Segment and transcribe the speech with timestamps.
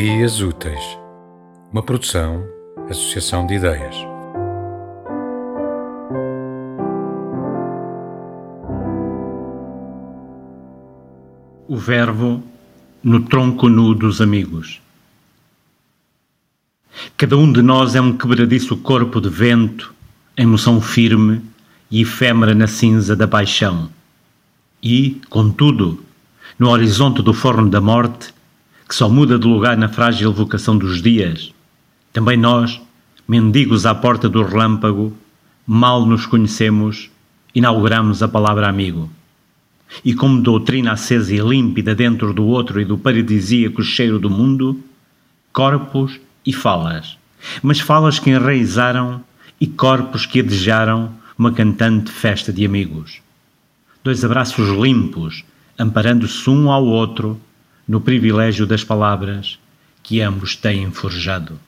[0.00, 0.82] Ideias Úteis,
[1.70, 2.42] uma produção,
[2.88, 3.94] associação de ideias.
[11.68, 12.42] O verbo
[13.02, 14.80] no tronco nu dos amigos.
[17.18, 19.94] Cada um de nós é um quebradiço corpo de vento,
[20.34, 21.42] emoção firme
[21.90, 23.90] e efêmera na cinza da paixão.
[24.82, 26.02] E, contudo,
[26.58, 28.32] no horizonte do forno da morte,
[28.90, 31.54] que só muda de lugar na frágil vocação dos dias,
[32.12, 32.80] também nós,
[33.26, 35.16] mendigos à porta do relâmpago,
[35.64, 37.08] mal nos conhecemos,
[37.54, 39.08] inauguramos a palavra amigo.
[40.04, 44.82] E como doutrina acesa e límpida dentro do outro e do paradisíaco cheiro do mundo,
[45.52, 47.16] corpos e falas,
[47.62, 49.22] mas falas que enraizaram
[49.60, 53.20] e corpos que adejaram uma cantante festa de amigos.
[54.02, 55.44] Dois abraços limpos,
[55.78, 57.40] amparando-se um ao outro,
[57.90, 59.58] no privilégio das palavras
[60.00, 61.58] que ambos têm forjado.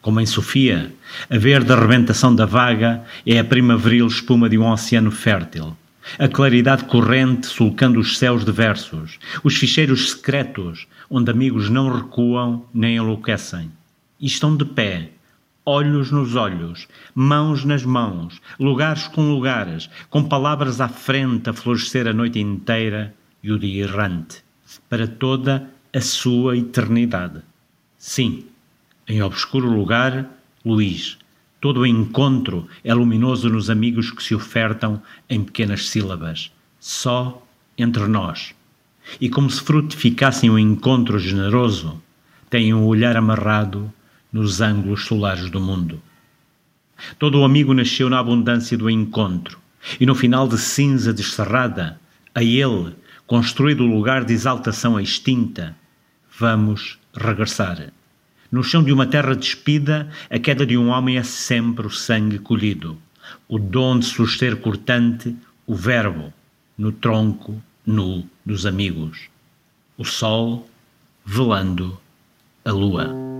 [0.00, 0.94] Como em Sofia,
[1.28, 5.76] a verde arrebentação da vaga é a primaveril espuma de um oceano fértil,
[6.16, 12.64] a claridade corrente sulcando os céus de versos, os ficheiros secretos onde amigos não recuam
[12.72, 13.72] nem enlouquecem,
[14.20, 15.10] e estão de pé,
[15.66, 22.06] olhos nos olhos, mãos nas mãos, lugares com lugares, com palavras à frente a florescer
[22.06, 24.46] a noite inteira e o dia errante
[24.88, 27.40] para toda a sua eternidade.
[27.96, 28.44] Sim,
[29.06, 30.28] em obscuro lugar,
[30.64, 31.18] Luís,
[31.60, 37.42] todo o encontro é luminoso nos amigos que se ofertam em pequenas sílabas, só
[37.76, 38.54] entre nós.
[39.20, 42.00] E como se frutificassem um encontro generoso,
[42.50, 43.92] têm um olhar amarrado
[44.32, 46.02] nos ângulos solares do mundo.
[47.18, 49.58] Todo o amigo nasceu na abundância do encontro,
[49.98, 51.98] e no final de cinza descerrada,
[52.34, 52.94] a ele
[53.28, 55.76] construído o lugar de exaltação extinta,
[56.40, 57.92] vamos regressar.
[58.50, 62.38] No chão de uma terra despida, a queda de um homem é sempre o sangue
[62.38, 62.96] colhido,
[63.46, 66.32] o dom de suster cortante, o verbo,
[66.76, 69.28] no tronco nu dos amigos,
[69.98, 70.66] o sol
[71.26, 72.00] velando
[72.64, 73.37] a lua.